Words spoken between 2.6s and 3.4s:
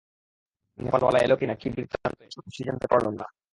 জানতে পারলুম না।